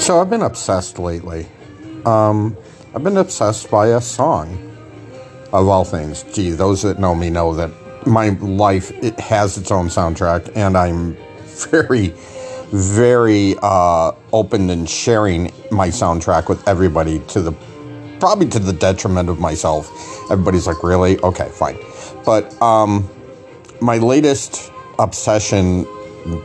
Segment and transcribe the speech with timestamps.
[0.00, 1.46] So I've been obsessed lately.
[2.06, 2.56] Um,
[2.94, 4.58] I've been obsessed by a song,
[5.52, 6.22] of all things.
[6.32, 7.70] Gee, those that know me know that
[8.06, 11.18] my life it has its own soundtrack, and I'm
[11.70, 12.14] very,
[12.72, 17.52] very uh, open in sharing my soundtrack with everybody to the
[18.20, 19.90] probably to the detriment of myself.
[20.30, 21.18] Everybody's like, really?
[21.18, 21.76] Okay, fine.
[22.24, 23.08] But um,
[23.82, 25.86] my latest obsession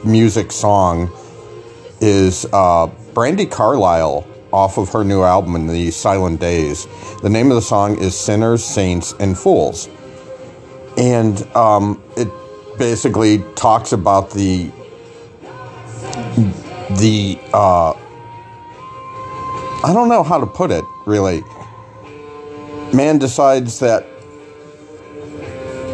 [0.03, 1.09] music song
[2.01, 6.85] is uh, Brandi Carlile off of her new album in These Silent Days.
[7.21, 9.87] The name of the song is Sinners, Saints, and Fools.
[10.97, 12.27] And um, it
[12.77, 14.69] basically talks about the
[16.99, 17.93] the uh,
[19.83, 21.41] I don't know how to put it really.
[22.93, 24.05] Man decides that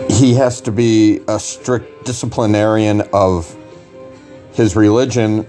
[0.10, 3.56] he has to be a strict disciplinarian of
[4.54, 5.46] his religion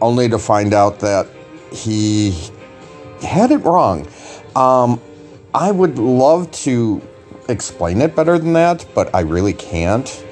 [0.00, 1.26] only to find out that
[1.72, 2.50] he
[3.22, 4.06] had it wrong.
[4.54, 5.00] Um,
[5.54, 7.00] I would love to
[7.48, 10.24] explain it better than that, but I really can't.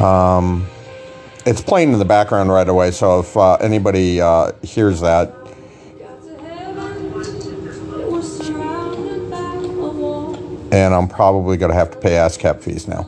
[0.00, 0.66] Um,
[1.44, 5.34] it's playing in the background right away, so if uh, anybody uh, hears that,
[10.72, 13.02] and I'm probably going to have to pay ASCAP fees now.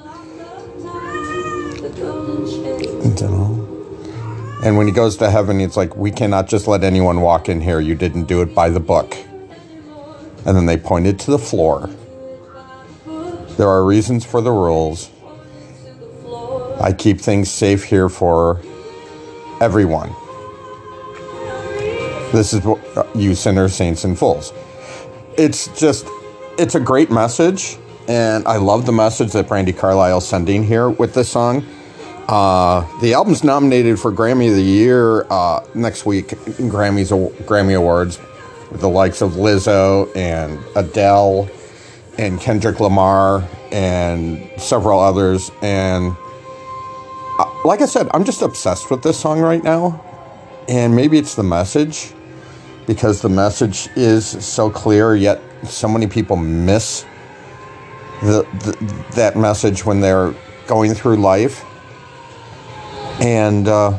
[4.64, 7.60] And when he goes to heaven, it's like, we cannot just let anyone walk in
[7.60, 7.80] here.
[7.80, 9.14] You didn't do it by the book.
[10.46, 11.90] And then they pointed to the floor.
[13.58, 15.10] There are reasons for the rules.
[16.80, 18.62] I keep things safe here for
[19.60, 20.08] everyone.
[22.32, 24.54] This is what uh, you sinners, saints, and fools.
[25.36, 26.06] It's just,
[26.58, 27.76] it's a great message.
[28.08, 31.66] And I love the message that Brandi Carlile's sending here with this song.
[32.28, 37.10] Uh, the album's nominated for Grammy of the Year uh, next week Grammys
[37.42, 38.18] Grammy Awards
[38.70, 41.50] with the likes of Lizzo and Adele
[42.16, 45.50] and Kendrick Lamar and several others.
[45.60, 46.16] And
[47.38, 50.02] uh, like I said, I'm just obsessed with this song right now.
[50.66, 52.14] And maybe it's the message
[52.86, 57.04] because the message is so clear, yet so many people miss
[58.22, 60.34] the, the that message when they're
[60.66, 61.64] going through life.
[63.20, 63.98] And uh,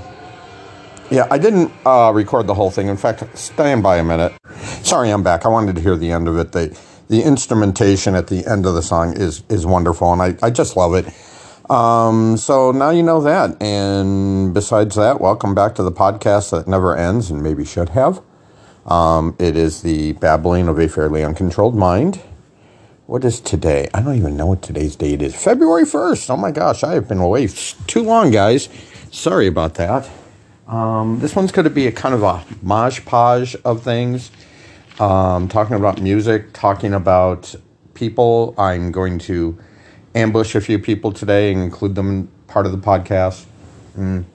[1.10, 2.88] yeah, I didn't uh, record the whole thing.
[2.88, 4.34] In fact, stand by a minute.
[4.84, 5.46] Sorry, I'm back.
[5.46, 6.52] I wanted to hear the end of it.
[6.52, 6.78] The
[7.08, 10.76] the instrumentation at the end of the song is is wonderful, and I, I just
[10.76, 11.06] love it.
[11.70, 13.62] Um, so now you know that.
[13.62, 18.22] And besides that, welcome back to the podcast that never ends and maybe should have.
[18.86, 22.22] Um, it is the babbling of a fairly uncontrolled mind.
[23.08, 23.88] What is today?
[23.94, 25.36] I don't even know what today's date is.
[25.36, 26.30] February 1st.
[26.30, 28.70] Oh my gosh, I have been away too long, guys.
[29.16, 30.10] Sorry about that.
[30.68, 33.00] Um, this one's going to be a kind of a mosh
[33.64, 34.30] of things.
[35.00, 37.56] Um, talking about music, talking about
[37.94, 38.54] people.
[38.58, 39.58] I'm going to
[40.16, 43.46] ambush a few people today and include them in part of the podcast.
[43.98, 44.26] Mm.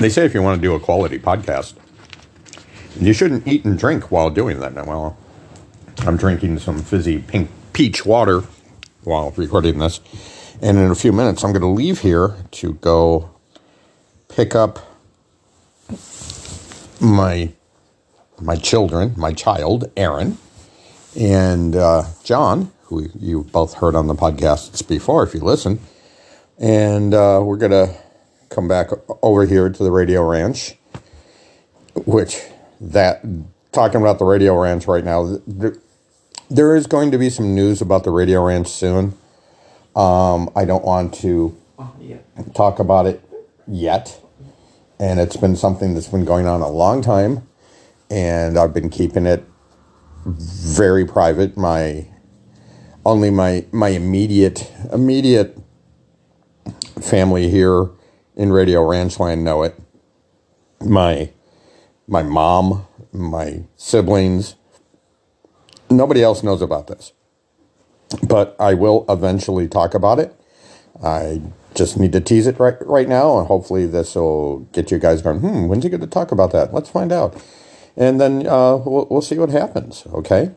[0.00, 1.74] They say if you want to do a quality podcast,
[2.98, 4.74] you shouldn't eat and drink while doing that.
[4.74, 5.18] Well,
[5.98, 8.44] I'm drinking some fizzy pink peach water
[9.04, 10.00] while recording this.
[10.62, 13.30] And in a few minutes, I'm going to leave here to go
[14.28, 14.78] pick up
[17.00, 17.52] my
[18.40, 20.36] my children, my child, Aaron,
[21.18, 25.80] and uh, John, who you both heard on the podcasts before, if you listen.
[26.58, 27.94] And uh, we're going to
[28.50, 28.90] come back
[29.22, 30.74] over here to the Radio Ranch,
[31.94, 32.40] which
[32.80, 33.24] that,
[33.72, 35.38] talking about the Radio Ranch right now,
[36.50, 39.14] there is going to be some news about the Radio Ranch soon.
[39.96, 41.94] Um, I don't want to oh,
[42.54, 43.22] talk about it
[43.66, 44.20] yet.
[45.00, 47.48] And it's been something that's been going on a long time.
[48.10, 49.42] And I've been keeping it
[50.26, 51.56] very private.
[51.56, 52.06] My
[53.04, 55.58] only my my immediate immediate
[57.00, 57.88] family here
[58.36, 59.80] in Radio Ranchland know it.
[60.80, 61.30] My
[62.06, 64.56] my mom, my siblings,
[65.88, 67.12] nobody else knows about this
[68.22, 70.34] but I will eventually talk about it.
[71.02, 71.42] I
[71.74, 75.22] just need to tease it right right now, and hopefully this will get you guys
[75.22, 75.40] going.
[75.40, 76.72] Hmm, when's he going to talk about that?
[76.72, 77.40] Let's find out,
[77.96, 80.06] and then uh, we'll we'll see what happens.
[80.08, 80.52] Okay.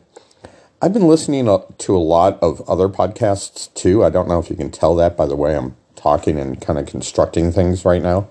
[0.82, 4.02] I've been listening to a lot of other podcasts too.
[4.02, 6.78] I don't know if you can tell that by the way I'm talking and kind
[6.78, 8.28] of constructing things right now.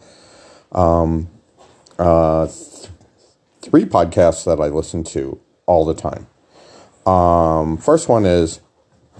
[0.71, 1.29] Um,
[1.99, 2.89] uh, th-
[3.61, 6.25] three podcasts that I listen to all the time.
[7.05, 8.61] Um, first one is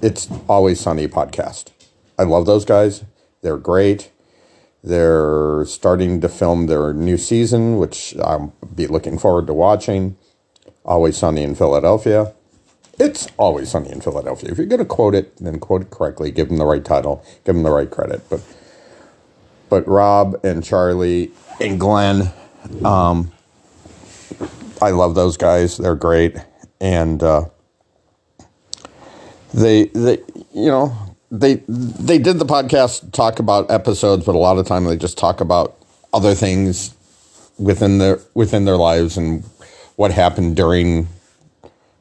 [0.01, 1.71] it's Always Sunny podcast.
[2.17, 3.03] I love those guys.
[3.41, 4.11] They're great.
[4.83, 10.17] They're starting to film their new season, which I'll be looking forward to watching.
[10.85, 12.33] Always Sunny in Philadelphia.
[12.99, 14.51] It's always sunny in Philadelphia.
[14.51, 16.31] If you're going to quote it, then quote it correctly.
[16.31, 17.23] Give them the right title.
[17.45, 18.29] Give them the right credit.
[18.29, 18.41] But
[19.69, 21.31] but Rob and Charlie
[21.61, 22.31] and Glenn,
[22.83, 23.31] um,
[24.81, 25.77] I love those guys.
[25.77, 26.35] They're great,
[26.81, 27.45] and uh,
[29.53, 30.19] they they
[30.53, 30.95] you know
[31.31, 35.17] they they did the podcast talk about episodes, but a lot of time they just
[35.17, 35.77] talk about
[36.13, 36.95] other things
[37.57, 39.43] within their within their lives and
[39.95, 41.07] what happened during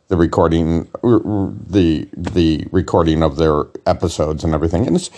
[0.09, 4.87] the recording the the recording of their episodes and everything.
[4.87, 5.11] And it's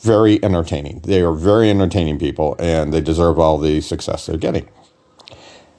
[0.00, 1.00] very entertaining.
[1.00, 4.68] They are very entertaining people and they deserve all the success they're getting.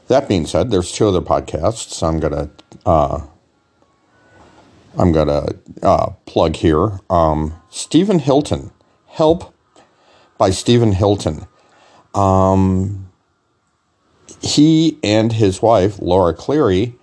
[0.07, 2.49] That being said there's two other podcasts i'm gonna
[2.85, 3.25] uh,
[4.97, 5.47] i'm gonna
[5.81, 6.99] uh, plug here.
[7.09, 8.71] Um, stephen hilton.
[9.07, 9.53] Help
[10.37, 11.47] by stephen hilton.
[12.13, 13.09] Um,
[14.41, 16.93] he and his wife Laura Clery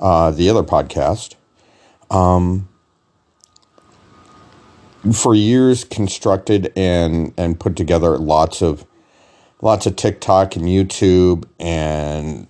[0.00, 1.34] uh, the other podcast,
[2.10, 2.68] um,
[5.12, 8.84] for years constructed and and put together lots of
[9.62, 12.48] lots of TikTok and YouTube and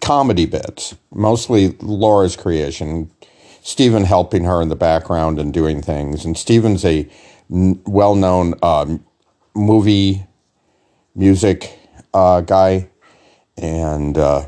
[0.00, 3.10] comedy bits, mostly Laura's creation.
[3.66, 7.08] Stephen helping her in the background and doing things, and Stephen's a
[7.52, 8.86] n- well-known uh,
[9.56, 10.24] movie
[11.16, 11.76] music
[12.14, 12.88] uh, guy,
[13.58, 14.46] and uh,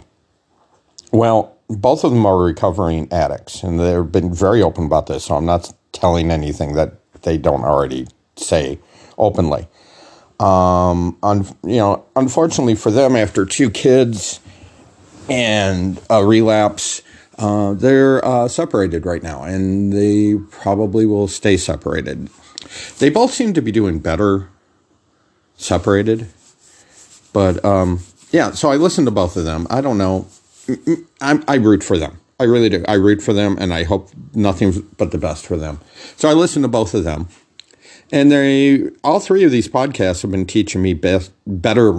[1.10, 5.24] well both of them are recovering addicts, and they've been very open about this.
[5.24, 8.06] So I'm not telling anything that they don't already
[8.36, 8.78] say
[9.18, 9.66] openly.
[10.38, 14.38] Um, un, you know, unfortunately for them, after two kids
[15.28, 17.02] and a relapse,
[17.38, 22.28] uh, they're uh, separated right now, and they probably will stay separated.
[22.98, 24.48] They both seem to be doing better
[25.56, 26.28] separated,
[27.32, 28.00] but um,
[28.30, 28.50] yeah.
[28.50, 29.66] So I listened to both of them.
[29.70, 30.26] I don't know
[31.20, 32.20] I'm, I root for them.
[32.40, 32.84] I really do.
[32.86, 35.80] I root for them, and I hope nothing but the best for them.
[36.16, 37.28] So I listen to both of them,
[38.12, 41.92] and they all three of these podcasts have been teaching me best, better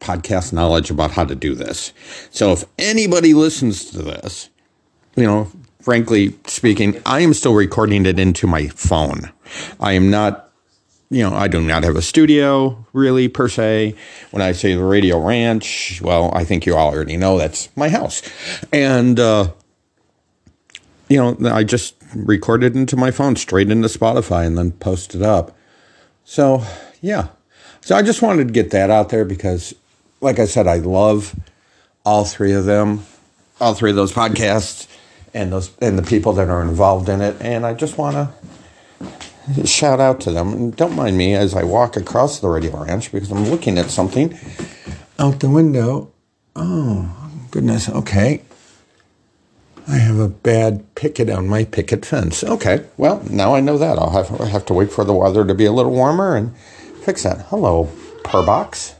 [0.00, 1.92] podcast knowledge about how to do this.
[2.30, 4.48] So if anybody listens to this,
[5.18, 5.50] you know,
[5.80, 9.30] frankly speaking, I am still recording it into my phone.
[9.80, 10.48] I am not
[11.10, 13.94] you know, I do not have a studio really per se.
[14.30, 17.88] When I say the Radio Ranch, well, I think you all already know that's my
[17.88, 18.20] house.
[18.74, 19.52] And, uh,
[21.08, 25.56] you know, I just recorded into my phone straight into Spotify and then posted up.
[26.24, 26.62] So,
[27.00, 27.28] yeah.
[27.80, 29.74] So I just wanted to get that out there because,
[30.20, 31.34] like I said, I love
[32.04, 33.06] all three of them,
[33.62, 34.86] all three of those podcasts
[35.34, 37.36] and those and the people that are involved in it.
[37.40, 40.52] And I just want to shout out to them.
[40.52, 43.90] And don't mind me as I walk across the radio ranch because I'm looking at
[43.90, 44.38] something
[45.18, 46.12] out the window.
[46.54, 47.14] Oh,
[47.50, 47.88] goodness.
[47.88, 48.42] Okay.
[49.86, 52.44] I have a bad picket on my picket fence.
[52.44, 52.84] Okay.
[52.98, 53.98] Well, now I know that.
[53.98, 56.54] I'll have, I'll have to wait for the weather to be a little warmer and
[57.04, 57.46] fix that.
[57.46, 57.90] Hello,
[58.22, 58.94] Purbox.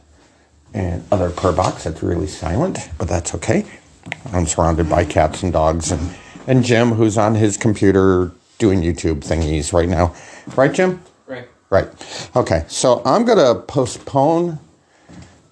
[0.73, 3.65] And other Purbox that's really silent, but that's okay.
[4.33, 6.15] I'm surrounded by cats and dogs and,
[6.47, 10.13] and Jim, who's on his computer doing YouTube thingies right now.
[10.55, 11.01] Right, Jim?
[11.27, 11.47] Right.
[11.69, 11.87] Right.
[12.35, 12.65] Okay.
[12.67, 14.59] So I'm going to postpone.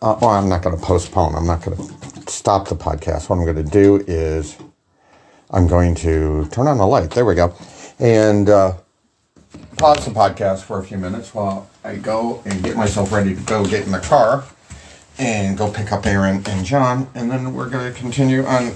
[0.01, 1.35] Uh, well, I'm not going to postpone.
[1.35, 3.29] I'm not going to stop the podcast.
[3.29, 4.57] What I'm going to do is
[5.49, 7.11] I'm going to turn on the light.
[7.11, 7.55] There we go.
[7.99, 8.73] And uh,
[9.77, 13.41] pause the podcast for a few minutes while I go and get myself ready to
[13.41, 14.43] go get in the car
[15.19, 17.09] and go pick up Aaron and John.
[17.15, 18.73] And then we're going to continue on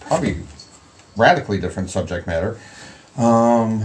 [0.00, 0.38] probably
[1.16, 2.58] radically different subject matter.
[3.16, 3.84] Um,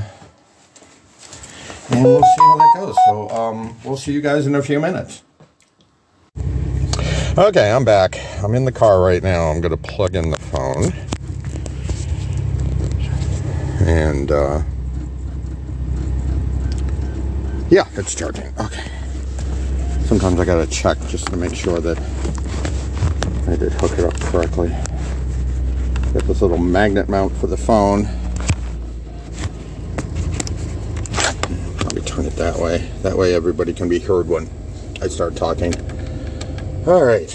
[1.89, 2.95] and we'll see how that goes.
[3.05, 5.23] So um, we'll see you guys in a few minutes.
[7.37, 8.19] Okay, I'm back.
[8.43, 9.49] I'm in the car right now.
[9.49, 10.91] I'm going to plug in the phone.
[13.87, 14.61] And uh,
[17.69, 18.53] yeah, it's charging.
[18.59, 18.83] Okay.
[20.11, 21.97] Sometimes I got to check just to make sure that
[23.47, 24.67] I did hook it up correctly.
[26.11, 28.09] Got this little magnet mount for the phone.
[31.77, 32.79] Probably turn it that way.
[33.03, 34.49] That way everybody can be heard when
[35.01, 35.73] I start talking.
[36.85, 37.33] All right.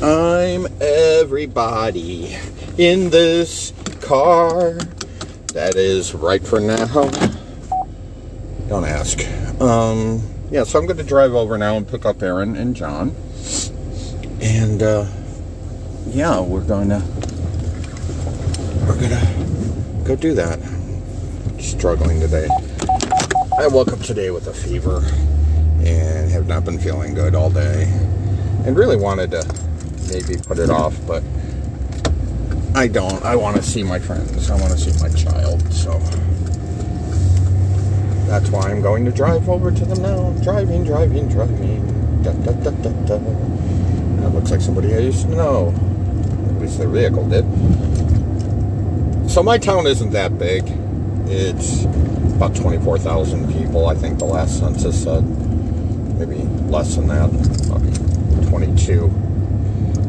[0.00, 2.36] I'm everybody
[2.78, 3.72] in this
[4.02, 4.74] car.
[5.52, 7.10] That is right for now.
[8.68, 9.26] Don't ask.
[9.60, 13.14] Um, yeah, so I'm going to drive over now and pick up Aaron and John.
[14.40, 15.06] And, uh,
[16.06, 17.02] yeah, we're going to,
[18.86, 20.58] we're going to go do that.
[21.60, 22.48] struggling today.
[23.58, 24.98] I woke up today with a fever
[25.84, 27.84] and have not been feeling good all day
[28.64, 29.44] and really wanted to
[30.10, 31.22] maybe put it off, but
[32.74, 33.22] I don't.
[33.24, 34.50] I want to see my friends.
[34.50, 35.57] I want to see my child,
[38.48, 40.30] that's why I'm going to drive over to them now.
[40.42, 42.22] Driving, driving, driving.
[42.22, 43.18] Da, da, da, da, da.
[43.18, 45.74] That looks like somebody I used to know.
[46.48, 47.44] At least their vehicle did.
[49.30, 50.64] So my town isn't that big.
[51.26, 51.84] It's
[52.36, 55.24] about 24,000 people, I think the last census said.
[56.18, 56.36] Maybe
[56.70, 59.08] less than that, maybe 22.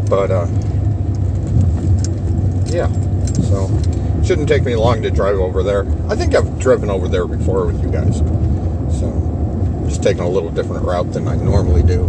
[0.10, 0.48] But, uh,
[2.68, 2.88] yeah,
[3.50, 3.68] so
[4.30, 5.88] shouldn't take me long to drive over there.
[6.08, 8.20] I think I've driven over there before with you guys.
[9.00, 12.04] So, just taking a little different route than I normally do.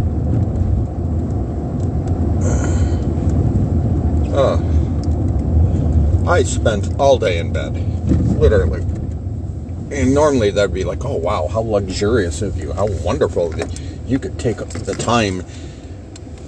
[4.31, 4.55] Uh,
[6.25, 7.73] I spent all day in bed,
[8.39, 8.81] literally.
[9.91, 14.19] And normally that'd be like, oh wow, how luxurious of you, how wonderful that you
[14.19, 15.43] could take the time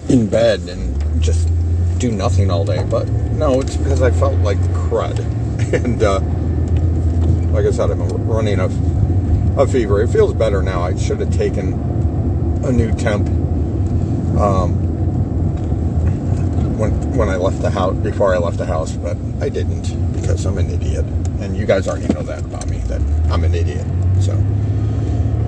[0.08, 1.50] in bed and just
[1.98, 2.86] do nothing all day.
[2.89, 5.42] But no, it's because I felt like crud.
[5.74, 6.19] And uh,
[7.51, 8.69] like I said, I'm running a,
[9.62, 10.01] a fever.
[10.01, 10.83] It feels better now.
[10.83, 11.74] I should have taken
[12.63, 13.27] a new temp
[14.39, 14.74] um,
[16.77, 20.45] when when I left the house before I left the house, but I didn't because
[20.45, 21.05] I'm an idiot.
[21.39, 23.86] And you guys already know that about me that I'm an idiot.
[24.19, 24.33] So.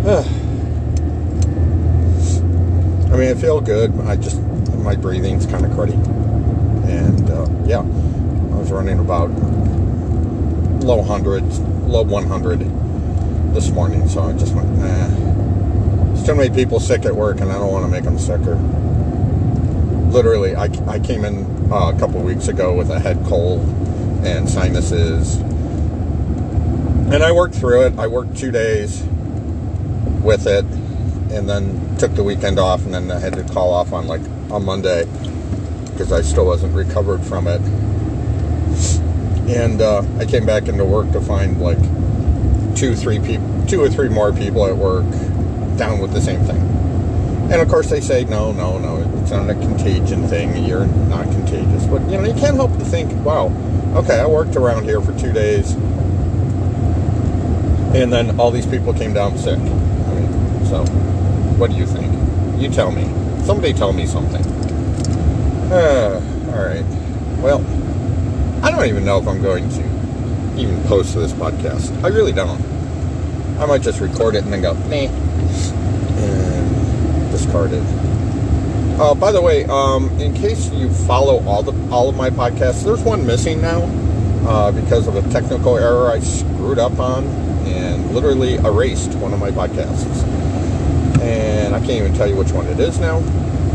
[3.11, 3.97] I mean, I feel good.
[4.01, 4.41] I just
[4.85, 5.95] my breathing's kind of cruddy,
[6.87, 9.29] and uh, yeah, I was running about
[10.85, 12.59] low hundreds, low 100
[13.53, 14.07] this morning.
[14.07, 15.07] So I just went, nah.
[16.13, 18.55] There's too many people sick at work, and I don't want to make them sicker.
[20.11, 23.61] Literally, I, I came in uh, a couple weeks ago with a head cold
[24.23, 27.99] and sinuses, and I worked through it.
[27.99, 29.03] I worked two days
[30.23, 30.65] with it,
[31.31, 34.21] and then took the weekend off, and then I had to call off on like
[34.51, 35.05] on Monday
[35.91, 37.61] because I still wasn't recovered from it
[39.47, 41.77] and uh, I came back into work to find like
[42.75, 45.05] two, three people, two or three more people at work
[45.77, 46.61] down with the same thing.
[47.51, 50.65] And of course, they say no, no, no, it's not a contagion thing.
[50.65, 53.47] You're not contagious, but you know, you can't help to think, wow,
[53.95, 55.73] okay, I worked around here for two days,
[57.93, 59.59] and then all these people came down sick.
[59.59, 60.83] I mean, so
[61.57, 62.11] what do you think?
[62.59, 63.03] You tell me.
[63.45, 64.43] Somebody tell me something.
[65.71, 66.83] Uh, all right.
[67.43, 67.84] Well.
[68.65, 69.81] I don't even know if I'm going to
[70.57, 72.03] even post this podcast.
[72.03, 72.59] I really don't.
[73.59, 75.07] I might just record it and then go, nah,
[76.17, 77.83] and discard it.
[78.99, 82.83] Uh, by the way, um, in case you follow all the all of my podcasts,
[82.83, 83.83] there's one missing now
[84.49, 87.23] uh, because of a technical error I screwed up on
[87.67, 90.23] and literally erased one of my podcasts.
[91.21, 93.19] And I can't even tell you which one it is now,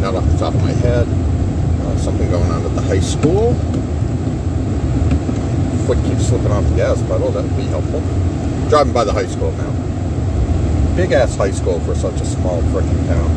[0.00, 1.06] not off the top of my head.
[1.06, 3.54] Uh, something going on at the high school
[5.94, 8.00] foot keeps slipping off the gas pedal, that would be helpful.
[8.68, 10.94] Driving by the high school now.
[10.94, 13.30] Big ass high school for such a small freaking town.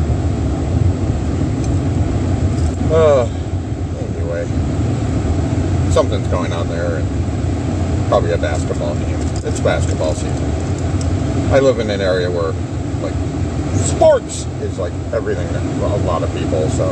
[2.92, 3.26] Uh,
[4.14, 4.46] anyway,
[5.90, 9.18] something's going on there, and probably a basketball game.
[9.42, 10.44] It's basketball season.
[11.52, 12.52] I live in an area where,
[13.02, 13.14] like,
[13.80, 16.88] sports is like everything to a lot of people, so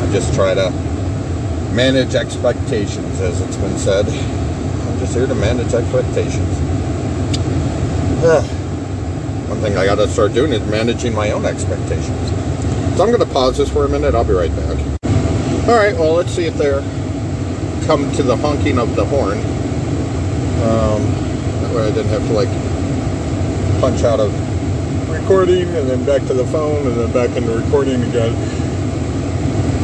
[0.00, 0.93] I just try to
[1.74, 4.06] manage expectations, as it's been said.
[4.06, 6.58] I'm just here to manage expectations.
[8.22, 8.42] Uh,
[9.48, 12.30] one thing I got to start doing is managing my own expectations.
[12.96, 14.14] So I'm to pause this for a minute.
[14.14, 14.78] I'll be right back.
[15.68, 15.94] All right.
[15.94, 16.80] Well, let's see if they're
[17.86, 19.38] come to the honking of the horn.
[20.62, 21.02] Um,
[21.60, 22.48] that way I didn't have to like
[23.80, 24.32] punch out of
[25.10, 28.34] recording and then back to the phone and then back into recording again.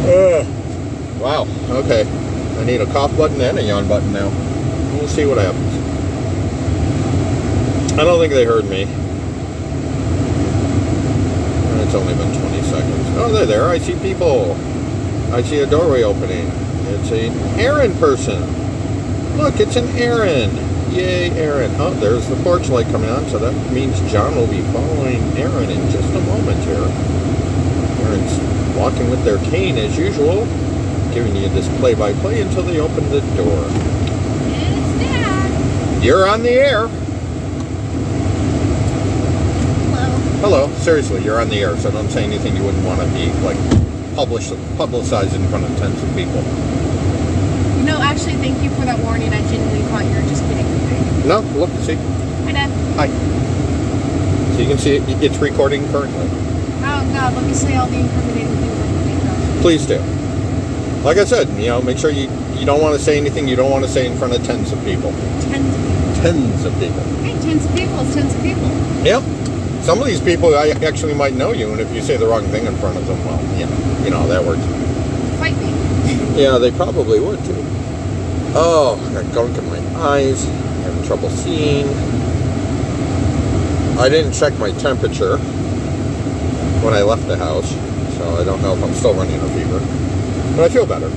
[0.06, 0.59] Uh,
[1.20, 2.08] Wow, okay.
[2.58, 4.30] I need a cough button and a yawn button now.
[4.96, 5.74] We'll see what happens.
[7.92, 8.84] I don't think they heard me.
[11.84, 13.06] It's only been 20 seconds.
[13.18, 13.68] Oh, they're there.
[13.68, 14.52] I see people.
[15.30, 16.46] I see a doorway opening.
[16.86, 18.40] It's an errand person.
[19.36, 20.52] Look, it's an errand.
[20.90, 21.70] Yay, Aaron.
[21.78, 25.68] Oh, there's the porch light coming on, so that means John will be following Aaron
[25.68, 26.76] in just a moment here.
[28.06, 30.46] Aaron's walking with their cane as usual
[31.12, 33.66] giving you this play-by-play until they open the door.
[36.02, 36.88] You're on the air.
[39.92, 40.66] Hello.
[40.66, 40.70] Hello.
[40.78, 43.58] Seriously, you're on the air, so don't say anything you wouldn't want to be like
[44.14, 46.42] published, publicized in front of tens of people.
[47.84, 49.32] No, actually, thank you for that warning.
[49.32, 50.66] I genuinely thought you were just kidding.
[51.28, 51.96] No, look, see.
[51.96, 52.70] Hi, Dad.
[52.96, 53.08] Hi.
[54.54, 56.28] So you can see it, it's recording currently.
[56.82, 59.60] Oh God, let me say all the incriminating things.
[59.60, 60.02] Please do.
[61.02, 62.28] Like I said, you know, make sure you
[62.60, 64.70] you don't want to say anything you don't want to say in front of tens
[64.70, 65.12] of people.
[65.40, 66.22] Tens of people.
[66.22, 67.00] Tens of people.
[67.24, 68.68] Hey, tens of people is tens of people.
[69.02, 69.22] Yep.
[69.82, 72.44] Some of these people I actually might know you, and if you say the wrong
[72.48, 74.60] thing in front of them, well, you know, you know that works.
[75.38, 75.72] Fight me.
[76.40, 77.64] Yeah, they probably would too.
[78.54, 80.46] Oh, I got gunk in my eyes.
[80.46, 80.50] i
[80.82, 81.88] Having trouble seeing.
[83.98, 85.38] I didn't check my temperature
[86.84, 87.70] when I left the house,
[88.16, 90.09] so I don't know if I'm still running a fever.
[90.60, 91.08] But I feel better.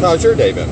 [0.00, 0.70] How's your day been?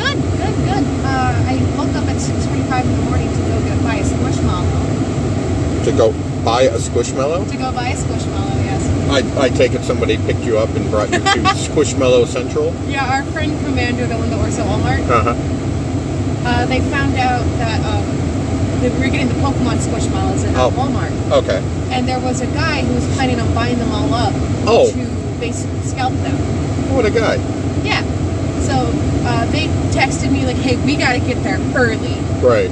[0.00, 0.84] Good, good, good.
[1.04, 5.84] Uh, I woke up at 6:45 in the morning to go get buy a squishmallow.
[5.84, 7.44] To go buy a squishmallow?
[7.50, 8.80] To go buy a squishmallow, yes.
[9.10, 11.24] I, I take it somebody picked you up and brought you to
[11.68, 12.72] Squishmallow Central?
[12.88, 15.06] Yeah, our friend Commander that went to Orso Walmart.
[15.10, 15.36] Uh-huh.
[16.48, 18.06] Uh, they found out that um,
[18.80, 20.70] that we were getting the Pokemon Squishmallows at Oh.
[20.70, 21.12] Walmart,
[21.44, 21.62] Okay.
[21.90, 24.32] and there was a guy who was planning on buying them all up
[24.66, 24.90] Oh.
[24.90, 26.36] to basically scalp them.
[26.94, 27.36] What a guy.
[27.82, 28.02] Yeah.
[28.62, 28.74] So
[29.26, 32.70] uh, they texted me like, "Hey, we got to get there early." Right.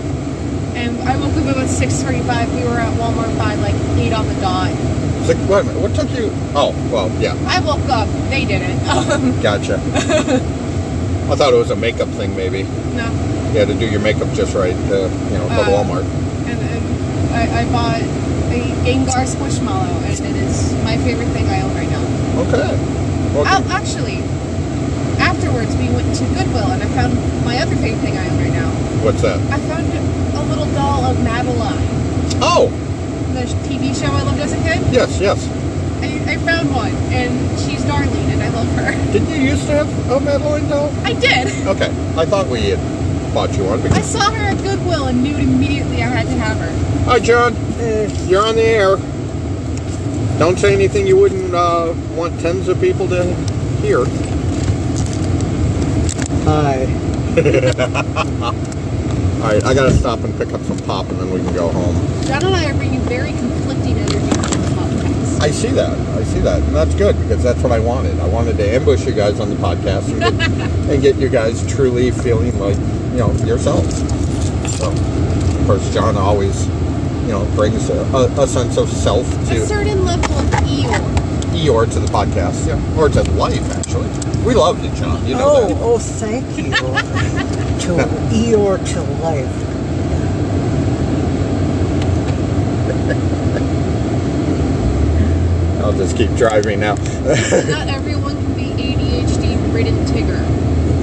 [0.77, 2.55] And I woke up about 6:45.
[2.55, 4.71] We were at Walmart by like eight on the dot.
[4.71, 6.31] It's like, wait a minute, what took you?
[6.55, 8.09] Oh, well, yeah, I woke up.
[8.31, 8.79] They didn't.
[9.43, 9.75] Gotcha.
[9.75, 12.63] I thought it was a makeup thing, maybe.
[12.97, 13.05] no.
[13.53, 14.97] You had to do your makeup just right to,
[15.31, 16.05] you know, go to Uh, Walmart.
[16.49, 16.61] And
[17.35, 21.61] I, I bought a Gengar Squishmallow, and it is my favorite thing I
[22.39, 22.73] own right now.
[22.73, 23.35] Okay.
[23.35, 24.19] Well, Oh, actually,
[25.21, 27.15] afterwards we went to Goodwill, and I found
[27.45, 28.71] my other favorite thing I own right now.
[29.05, 29.39] what's that?
[29.53, 31.87] I found a little doll of Madeline,
[32.41, 32.69] Oh,
[33.35, 34.81] the TV show I loved as a kid.
[34.93, 35.47] yes, yes.
[36.01, 38.93] I, I found one, and she's Darlene, and I love her.
[39.13, 40.91] Didn't you used to have a Madeline doll?
[41.05, 41.67] I did.
[41.67, 41.91] Okay.
[42.17, 43.81] I thought we had bought you one.
[43.93, 47.05] I saw her at Goodwill and knew immediately I had to have her.
[47.05, 47.55] Hi, John.
[48.29, 48.97] You're on the air.
[50.39, 53.25] Don't say anything you wouldn't uh, want tens of people to
[53.83, 54.05] hear.
[56.45, 56.87] Hi.
[59.39, 61.69] All right, I gotta stop and pick up some pop, and then we can go
[61.69, 61.95] home.
[62.25, 65.41] John and I are bringing very conflicting energy to the podcast.
[65.41, 65.99] I see that.
[66.17, 68.19] I see that, and that's good because that's what I wanted.
[68.21, 70.51] I wanted to ambush you guys on the podcast and get,
[70.91, 73.99] and get you guys truly feeling like you know yourselves.
[74.79, 76.67] So, of course, John always,
[77.23, 80.08] you know, brings a, a, a sense of self A to certain level of
[81.59, 81.87] Eeyore.
[81.87, 84.09] Eeyore to the podcast, yeah, or to life actually.
[84.45, 85.25] We love you, John.
[85.27, 85.79] You know Oh, that.
[85.81, 86.65] oh, thank you.
[86.73, 87.97] to
[88.35, 89.65] Eeyore to life.
[95.81, 96.95] I'll just keep driving now.
[96.97, 100.41] Not everyone can be ADHD ridden Tigger.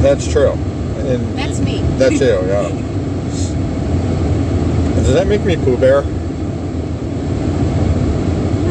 [0.02, 0.52] that's true.
[0.52, 1.82] And That's me.
[1.98, 2.70] That's you, yeah.
[5.06, 6.02] Does that make me Pooh Bear?
[6.02, 6.10] No,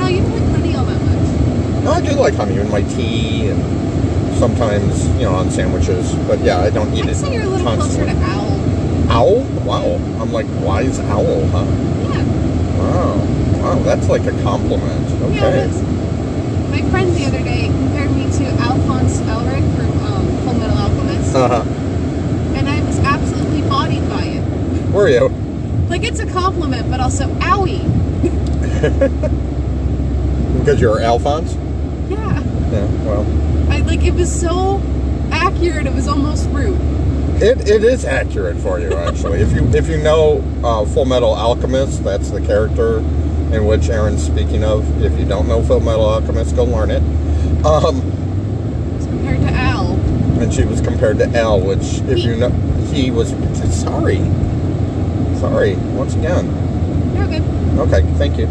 [0.09, 1.29] you don't like honey all that much.
[1.84, 6.12] No, I do like honey in my tea and sometimes, you know, on sandwiches.
[6.26, 8.12] But yeah, I don't eat I'd it say you're a little constantly.
[8.12, 9.11] closer to owl.
[9.11, 9.40] Owl?
[9.64, 9.94] Wow.
[10.20, 11.64] I'm like wise owl, huh?
[12.12, 12.24] Yeah.
[12.78, 13.16] Wow.
[13.62, 15.07] Wow, that's like a compliment.
[15.22, 15.35] Okay.
[15.37, 15.66] Yeah.
[16.70, 21.35] My friend the other day compared me to Alphonse Elric from um, Full Metal Alchemist,
[21.37, 21.62] Uh-huh.
[22.57, 24.90] and I was absolutely bodied by it.
[24.92, 25.28] Were you?
[25.88, 27.85] Like it's a compliment, but also owie.
[30.59, 31.54] Because you're Alphonse?
[32.74, 32.87] Yeah.
[33.04, 33.70] Well.
[33.70, 34.80] I like it was so
[35.30, 35.87] accurate.
[35.87, 36.78] It was almost rude.
[37.40, 39.40] It, it is accurate for you actually.
[39.40, 44.24] if you if you know uh, Full Metal Alchemist, that's the character in which Aaron's
[44.24, 45.02] speaking of.
[45.04, 47.02] If you don't know Full Metal Alchemist, go learn it.
[47.64, 48.00] Um,
[48.98, 49.92] As compared to Al.
[50.40, 52.50] and she was compared to Al, which if you know,
[52.92, 53.30] he was
[53.80, 54.18] sorry,
[55.38, 56.46] sorry once again.
[57.14, 57.42] You're good.
[57.88, 58.46] Okay, thank you.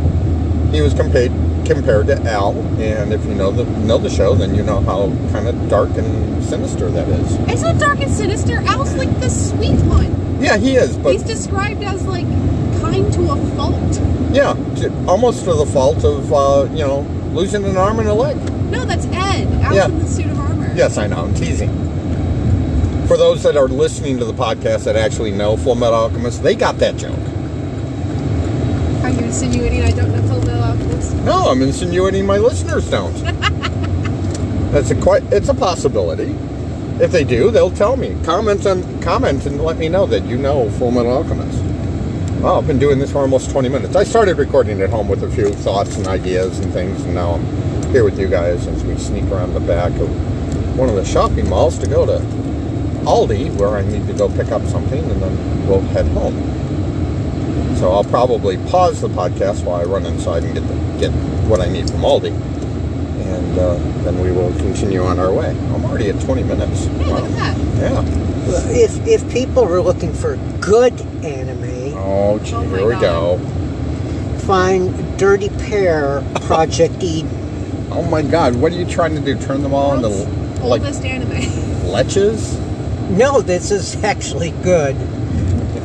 [0.72, 1.32] He was compared
[1.66, 5.08] compared to Al, and if you know the know the show, then you know how
[5.32, 7.36] kind of dark and sinister that is.
[7.50, 8.58] It's not dark and sinister.
[8.68, 10.42] Al's like the sweet one.
[10.42, 12.28] Yeah, he is, but He's described as like
[12.82, 14.02] kind to a fault.
[14.32, 17.02] Yeah, to, almost to the fault of uh, you know
[17.34, 18.38] losing an arm and a leg.
[18.72, 19.48] No, that's Ed.
[19.64, 19.86] Al's Yeah.
[19.86, 20.72] in the suit of armor.
[20.76, 21.26] Yes, I know.
[21.26, 21.70] I'm teasing.
[23.08, 26.56] For those that are listening to the podcast that actually know Full Metal Alchemist, they
[26.56, 27.20] got that joke.
[29.04, 31.14] Are you insinuating I don't know Full Metal Alchemist?
[31.18, 33.14] No, I'm insinuating my listeners don't.
[34.72, 35.24] That's a quite.
[35.24, 36.34] It's a possibility.
[37.04, 38.16] If they do, they'll tell me.
[38.24, 41.62] Comment on comment and let me know that you know Full Metal Alchemist.
[42.42, 43.96] Well, I've been doing this for almost 20 minutes.
[43.98, 47.34] I started recording at home with a few thoughts and ideas and things, and now
[47.34, 51.04] I'm here with you guys as we sneak around the back of one of the
[51.04, 52.20] shopping malls to go to
[53.04, 56.63] Aldi, where I need to go pick up something, and then we'll head home.
[57.84, 61.12] So I'll probably pause the podcast while I run inside and get the, get
[61.50, 63.74] what I need from Aldi, and uh,
[64.06, 65.50] then we will continue on our way.
[65.50, 66.86] I'm already at 20 minutes.
[66.86, 67.58] Hey, look at that.
[67.82, 68.04] Yeah.
[68.72, 70.94] If if people are looking for good
[71.26, 73.02] anime, Oh, gee, Oh my here we God.
[73.02, 73.38] go.
[74.48, 77.30] find Dirty Pair Project Eden.
[77.92, 79.38] Oh my God, what are you trying to do?
[79.38, 81.32] Turn them all into World's like oldest anime.
[81.92, 82.58] leches?
[83.10, 84.96] No, this is actually good.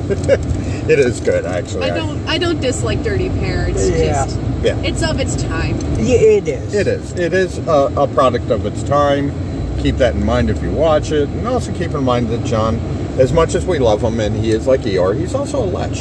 [0.89, 1.91] It is good, actually.
[1.91, 3.69] I don't I don't dislike Dirty Pair.
[3.69, 4.25] It's Yeah.
[4.25, 4.77] just Yeah.
[4.83, 5.79] it's of its time.
[5.99, 6.75] Yeah, it is.
[6.75, 7.13] It is.
[7.13, 9.33] It is a, a product of its time.
[9.81, 12.77] Keep that in mind if you watch it, and also keep in mind that John,
[13.19, 15.95] as much as we love him and he is like Eeyore, he's also a lech.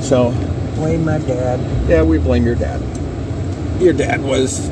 [0.00, 0.32] So,
[0.74, 1.60] Blame my dad.
[1.88, 2.80] yeah, we blame your dad.
[3.80, 4.68] Your dad was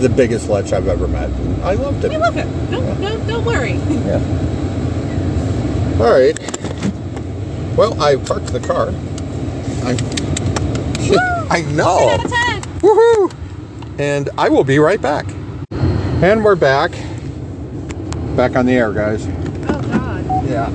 [0.00, 1.30] the biggest lech I've ever met.
[1.30, 2.10] and I loved him.
[2.12, 2.18] I it.
[2.18, 2.70] love it.
[2.70, 3.74] Don't don't, don't worry.
[4.06, 4.20] Yeah.
[6.00, 6.36] All right.
[7.78, 8.88] Well, I parked the car.
[9.86, 9.94] I.
[11.48, 11.96] I know.
[11.96, 12.62] Ten out of ten.
[12.80, 13.32] Woohoo!
[14.00, 15.26] And I will be right back.
[15.70, 16.90] And we're back.
[18.34, 19.28] Back on the air, guys.
[19.68, 20.24] Oh God.
[20.48, 20.68] Yeah.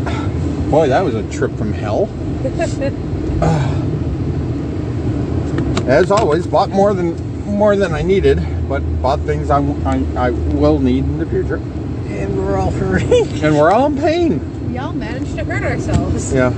[0.70, 2.08] Boy, that was a trip from hell.
[5.90, 10.30] As always, bought more than more than I needed, but bought things I, I, I
[10.30, 11.58] will need in the future.
[11.58, 13.44] And we're all hurting.
[13.44, 14.72] And we're all in pain.
[14.72, 16.34] We all managed to hurt ourselves.
[16.34, 16.54] Yeah.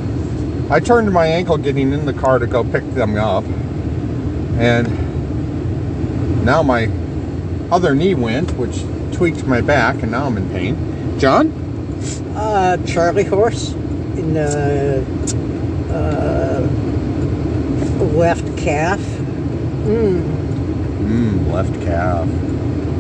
[0.69, 3.43] I turned my ankle getting in the car to go pick them up.
[4.57, 4.87] And
[6.43, 6.89] now my
[7.71, 11.19] other knee went, which tweaked my back, and now I'm in pain.
[11.19, 11.51] John?
[12.35, 15.05] Uh, Charlie Horse in the
[15.91, 16.61] uh,
[18.13, 18.99] left calf.
[19.85, 20.23] Mm.
[21.05, 22.27] Mmm, left calf.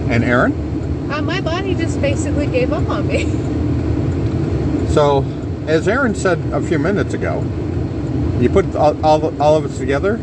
[0.09, 0.53] And Aaron?
[1.11, 3.25] Uh, my body just basically gave up on me.
[4.93, 5.25] So,
[5.67, 7.41] as Aaron said a few minutes ago,
[8.39, 10.17] you put all, all, all of us together,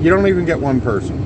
[0.00, 1.16] you don't even get one person.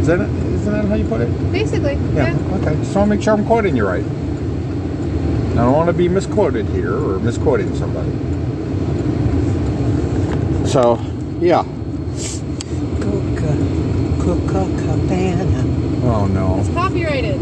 [0.00, 1.52] Is that, isn't that how you put it?
[1.52, 1.94] Basically.
[2.14, 2.36] Yeah.
[2.54, 2.74] Okay.
[2.76, 4.04] Just want to make sure I'm quoting you right.
[4.04, 8.10] I don't want to be misquoted here or misquoting somebody.
[10.68, 10.98] So,
[11.40, 11.64] yeah.
[13.00, 13.56] Coca,
[14.22, 15.64] Coca Cabana.
[16.04, 16.60] Oh no.
[16.60, 17.40] It's copyrighted.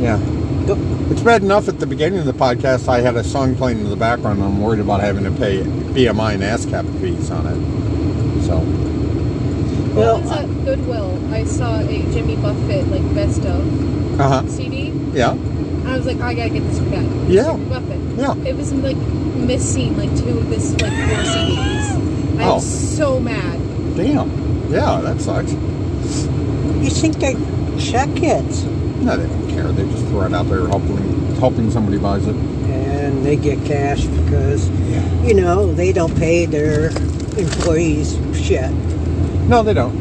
[0.00, 0.18] Yeah.
[0.66, 0.76] Go.
[1.10, 3.90] It's bad enough at the beginning of the podcast I had a song playing in
[3.90, 4.38] the background.
[4.40, 8.44] and I'm worried about having to pay BMI and ASCAP fees on it.
[8.44, 8.58] So,
[9.94, 14.48] Well, Once at Goodwill, I saw a Jimmy Buffett like best of uh huh.
[14.48, 14.90] CD.
[15.12, 15.32] Yeah.
[15.84, 17.06] I was like, I gotta get this for Dad.
[17.28, 17.52] Yeah.
[17.52, 18.00] Jimmy Buffett.
[18.18, 18.34] Yeah.
[18.48, 22.38] It was like missing like two of his like four CDs.
[22.40, 22.54] I Oh.
[22.54, 23.58] was so mad.
[23.96, 24.30] Damn.
[24.70, 25.52] Yeah, that sucks.
[25.52, 27.34] you think they
[27.78, 28.71] check it?
[29.02, 29.64] No, they don't care.
[29.72, 32.34] They just throw it out there hoping, hoping somebody buys it.
[32.36, 35.02] And they get cash because, Yeah.
[35.24, 36.90] you know, they don't pay their
[37.36, 38.70] employees shit.
[39.48, 39.94] No, they don't.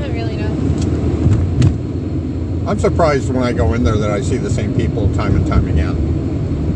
[0.00, 0.46] Not really, no.
[2.70, 5.46] I'm surprised when I go in there that I see the same people time and
[5.46, 5.96] time again.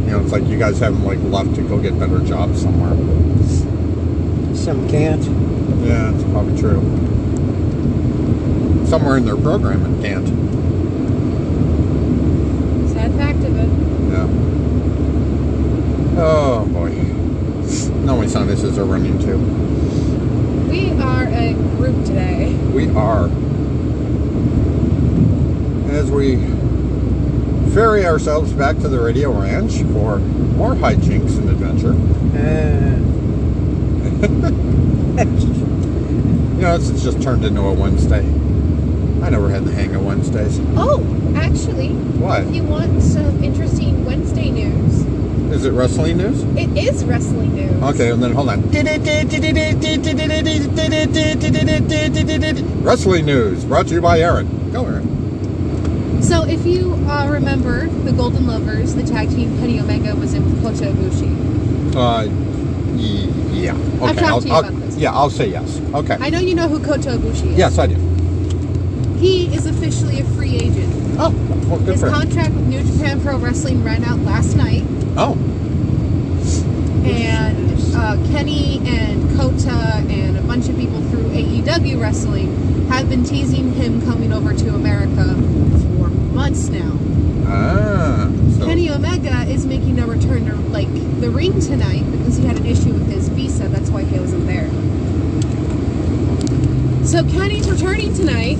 [0.06, 2.96] You know, it's like you guys haven't like left to go get better jobs somewhere.
[4.56, 5.22] Some can't.
[5.86, 6.80] Yeah, that's probably true.
[8.86, 10.26] Somewhere in their program it can't.
[12.90, 13.68] Sad fact of it.
[14.12, 14.26] Yeah.
[16.22, 16.90] Oh boy.
[18.04, 19.38] No, my sinuses are running too.
[20.70, 22.54] We are a group today.
[22.74, 23.26] We are.
[25.90, 26.36] As we
[27.72, 31.94] ferry ourselves back to the radio ranch for more hijinks and adventure.
[32.36, 32.96] Uh,
[36.60, 38.18] You know, it's, it's just turned into a Wednesday.
[39.24, 40.60] I never had the hang of Wednesdays.
[40.76, 41.02] Oh,
[41.34, 41.88] actually,
[42.20, 42.42] What?
[42.42, 44.74] if you want some interesting Wednesday news,
[45.50, 46.42] Is it wrestling news?
[46.56, 47.82] it is wrestling news.
[47.82, 48.62] Okay, and then hold on.
[52.82, 54.72] Wrestling news brought to you by Aaron.
[54.72, 56.22] Go, Aaron.
[56.22, 60.44] So, if you uh, remember the Golden Lovers, the tag team Kenny Omega was in
[60.44, 61.96] with Kota Ibushi.
[61.96, 62.22] Uh,
[63.52, 63.74] yeah.
[63.74, 64.04] Okay.
[64.04, 64.96] I've talked I'll, to you I'll- about this.
[64.96, 65.80] Yeah, I'll say yes.
[65.94, 66.16] Okay.
[66.20, 67.58] I know you know who Kota Ibushi is.
[67.58, 67.96] Yes, I do.
[69.18, 70.99] He is officially a free agent.
[71.22, 71.30] Oh,
[71.68, 74.84] well, good His for contract with New Japan Pro Wrestling ran out last night,
[75.18, 75.36] Oh,
[77.04, 79.70] and uh, Kenny and Kota
[80.08, 84.74] and a bunch of people through AEW Wrestling have been teasing him coming over to
[84.74, 85.34] America
[85.96, 86.98] for months now.
[87.46, 88.30] ah.
[88.58, 90.88] So, Kenny Omega is making a return to like
[91.20, 93.68] the ring tonight because he had an issue with his visa.
[93.68, 94.68] That's why he wasn't there.
[97.06, 98.56] So Kenny's returning tonight.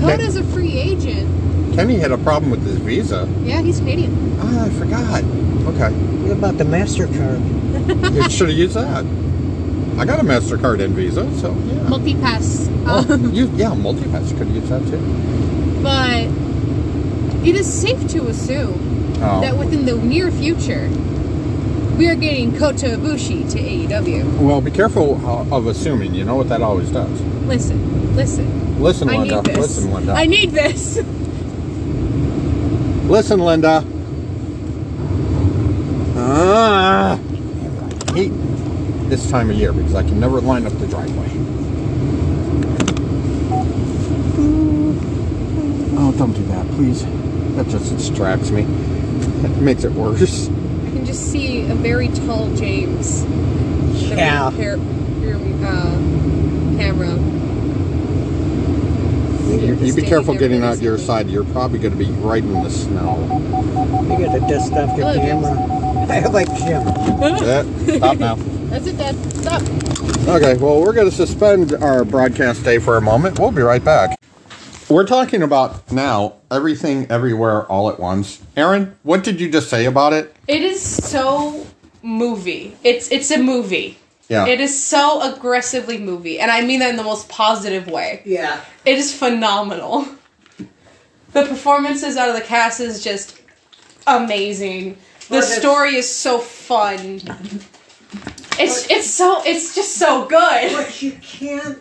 [0.00, 1.28] Kota's a free agent.
[1.78, 3.28] Kenny had a problem with his visa.
[3.44, 4.36] Yeah, he's Canadian.
[4.40, 5.22] Ah, I forgot.
[5.22, 5.92] Okay.
[6.24, 7.38] what about the MasterCard?
[8.16, 9.04] You should have used that.
[9.96, 11.88] I got a Mastercard and Visa, so yeah.
[11.88, 12.68] multi-pass.
[12.84, 14.98] Oh, Um, you, yeah, multi-pass could use that too.
[15.80, 16.24] but
[17.46, 19.40] it is safe to assume Oh.
[19.40, 20.88] that within the near future,
[21.96, 24.40] we are getting Kota Ibushi to AEW.
[24.40, 26.12] Well, be careful of assuming.
[26.12, 27.20] You know what that always does.
[27.46, 28.82] Listen, listen.
[28.82, 29.36] Listen, I Linda.
[29.36, 29.56] need this.
[29.58, 30.12] Listen, Linda.
[30.14, 30.98] I need this.
[33.08, 33.82] Listen, Linda.
[36.14, 38.32] Ah, I hate
[39.08, 41.30] this time of year because I can never line up the driveway.
[45.96, 47.06] Oh, don't do that, please.
[47.56, 48.64] That just distracts me.
[48.64, 50.48] It makes it worse.
[50.48, 53.24] I can just see a very tall James.
[54.02, 54.50] Yeah.
[54.50, 55.96] Hair, uh,
[56.76, 57.16] camera.
[59.48, 61.28] You, you be careful getting out your side.
[61.30, 63.16] You're probably going to be right in the snow.
[64.02, 65.46] You got to dust off your Hello, James.
[65.46, 66.06] camera.
[66.10, 67.96] I like camera.
[67.96, 68.34] Stop now.
[68.68, 69.16] That's it, Dad.
[69.32, 69.62] Stop.
[70.28, 73.38] Okay, well, we're going to suspend our broadcast day for a moment.
[73.38, 74.18] We'll be right back.
[74.90, 78.42] We're talking about now everything, everywhere, all at once.
[78.56, 80.34] Aaron, what did you just say about it?
[80.46, 81.66] It is so
[82.02, 82.76] movie.
[82.84, 83.98] It's it's a movie.
[84.28, 84.46] Yeah.
[84.46, 88.22] It is so aggressively movie, and I mean that in the most positive way.
[88.24, 88.60] Yeah.
[88.84, 90.06] It is phenomenal.
[91.32, 93.40] The performances out of the cast is just
[94.06, 94.96] amazing.
[95.28, 97.20] The story is so fun.
[98.58, 100.72] It's it's so it's just so good.
[100.72, 101.78] But you can't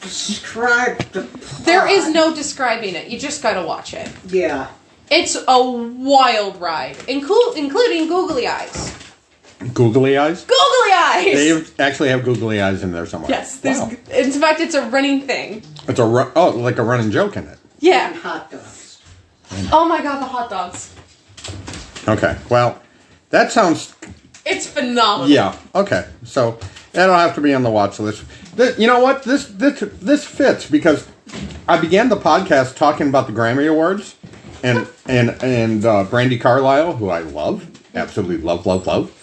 [0.00, 1.64] describe the plot.
[1.64, 3.08] There is no describing it.
[3.08, 4.10] You just gotta watch it.
[4.26, 4.68] Yeah.
[5.10, 8.94] It's a wild ride, inclu- including googly eyes.
[9.74, 10.42] Googly eyes?
[10.44, 11.34] Googly eyes.
[11.76, 13.30] They actually have googly eyes in there somewhere.
[13.30, 13.78] Yes, there's.
[13.78, 13.90] Wow.
[14.12, 15.62] In fact, it's a running thing.
[15.88, 17.58] It's a ru- oh, like a running joke in it.
[17.80, 18.12] Yeah.
[18.14, 19.00] Hot dogs.
[19.72, 20.94] Oh my god, the hot dogs.
[22.06, 22.80] Okay, well,
[23.30, 23.94] that sounds
[24.46, 25.28] It's phenomenal.
[25.28, 25.56] yeah.
[25.74, 26.58] Okay, so
[26.92, 28.24] that'll have to be on the watch list.
[28.56, 29.22] Th- you know what?
[29.24, 31.08] This this this fits because
[31.68, 34.14] I began the podcast talking about the Grammy Awards
[34.62, 39.14] and and and uh, Brandi Carlile, who I love, absolutely love, love, love.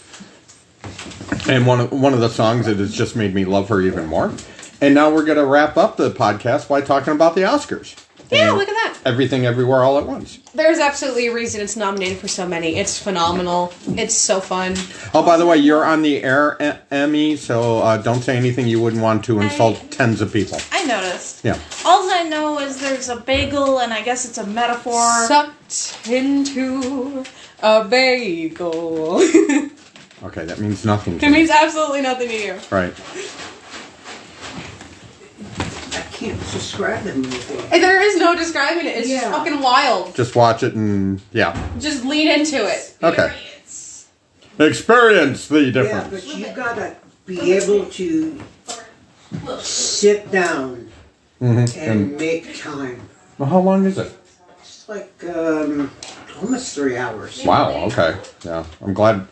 [1.47, 4.05] And one of one of the songs that has just made me love her even
[4.07, 4.33] more.
[4.81, 7.95] And now we're gonna wrap up the podcast by talking about the Oscars.
[8.31, 8.97] Yeah, And look at that.
[9.05, 10.39] Everything, everywhere, all at once.
[10.55, 12.75] There's absolutely a reason it's nominated for so many.
[12.75, 13.71] It's phenomenal.
[13.89, 14.73] It's so fun.
[15.13, 18.81] Oh, by the way, you're on the air, Emmy, so uh, don't say anything you
[18.81, 20.57] wouldn't want to insult I- tens of people.
[20.71, 21.45] I noticed.
[21.45, 21.59] Yeah.
[21.85, 25.03] All I know is there's a bagel, and I guess it's a metaphor.
[25.27, 27.23] Sucked into
[27.61, 29.19] a bagel.
[30.25, 31.31] it Okay, that means nothing to me.
[31.31, 32.53] means absolutely nothing to you.
[32.71, 32.93] Right.
[35.97, 37.59] I can't describe the movie.
[37.71, 38.97] And There is no describing it.
[38.97, 39.31] It's just Yeah.
[39.31, 40.15] fucking wild.
[40.15, 41.55] Just watch it and, yeah.
[41.79, 42.93] Just lean into it.
[43.03, 43.33] Okay.
[44.57, 46.07] Experience the Yeah, difference.
[46.25, 48.39] but you gotta be able to
[49.59, 50.88] sit down
[51.41, 51.77] Mhm.
[51.77, 53.01] and make time.
[53.38, 54.11] Well, how long is it?
[54.61, 55.91] It's like um,
[56.41, 57.43] almost three hours.
[57.43, 58.15] Wow, okay.
[58.45, 58.63] Yeah.
[58.81, 59.27] I'm glad.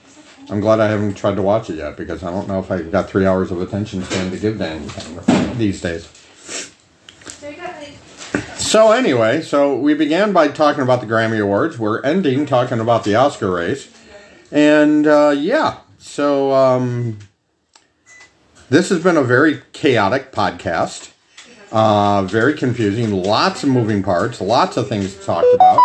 [0.49, 2.82] I'm glad I haven't tried to watch it yet because I don't know if I
[2.82, 6.10] got three hours of attention span to give to anything these days.
[8.58, 11.77] So anyway, so we began by talking about the Grammy Awards.
[11.77, 13.89] We're ending talking about the Oscar race,
[14.51, 17.19] and uh, yeah, so um,
[18.69, 21.12] this has been a very chaotic podcast,
[21.71, 25.79] uh, very confusing, lots of moving parts, lots of things talked about.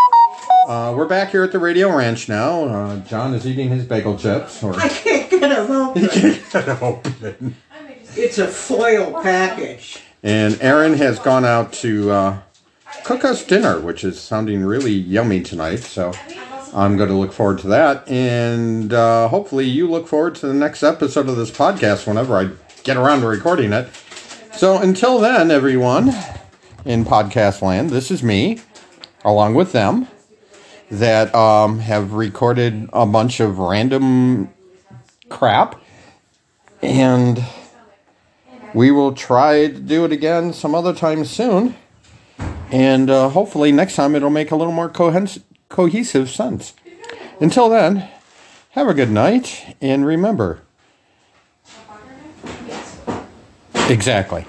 [0.68, 2.64] Uh, we're back here at the Radio Ranch now.
[2.64, 6.08] Uh, John is eating his bagel chips, or I can't get them open.
[6.08, 7.56] Can't Get open.
[8.14, 10.02] It's a foil package.
[10.22, 12.38] And Aaron has gone out to uh,
[13.02, 15.78] cook us dinner, which is sounding really yummy tonight.
[15.78, 16.12] So
[16.74, 18.06] I'm going to look forward to that.
[18.06, 22.50] And uh, hopefully, you look forward to the next episode of this podcast whenever I
[22.84, 23.88] get around to recording it.
[24.52, 26.08] So until then, everyone
[26.84, 28.60] in podcast land, this is me,
[29.24, 30.08] along with them,
[30.90, 34.48] that um, have recorded a bunch of random
[35.28, 35.80] crap.
[36.82, 37.44] And
[38.74, 41.74] we will try to do it again some other time soon.
[42.70, 45.28] And uh, hopefully next time it'll make a little more cohen-
[45.68, 46.74] cohesive sense.
[47.40, 48.08] Until then,
[48.70, 50.62] have a good night and remember.
[53.88, 54.44] Exactly.